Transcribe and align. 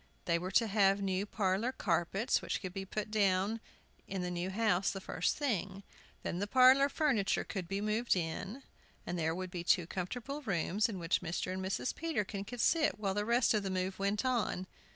They 0.25 0.39
were 0.39 0.49
to 0.53 0.65
have 0.65 0.99
new 0.99 1.27
parlor 1.27 1.71
carpets, 1.71 2.41
which 2.41 2.59
could 2.59 2.73
be 2.73 2.85
put 2.85 3.11
down 3.11 3.59
in 4.07 4.23
the 4.23 4.31
new 4.31 4.49
house 4.49 4.89
the 4.89 4.99
first 4.99 5.37
thing. 5.37 5.83
Then 6.23 6.39
the 6.39 6.47
parlor 6.47 6.89
furniture 6.89 7.43
could 7.43 7.67
be 7.67 7.81
moved 7.81 8.15
in, 8.15 8.63
and 9.05 9.19
there 9.19 9.35
would 9.35 9.51
be 9.51 9.63
two 9.63 9.85
comfortable 9.85 10.41
rooms, 10.41 10.89
in 10.89 10.97
which 10.97 11.21
Mr. 11.21 11.53
and 11.53 11.63
Mrs. 11.63 11.93
Peterkin 11.93 12.45
could 12.45 12.61
sit 12.61 12.97
while 12.97 13.13
the 13.13 13.25
rest 13.25 13.53
of 13.53 13.61
the 13.61 13.69
move 13.69 13.99
went 13.99 14.25
on. 14.25 14.65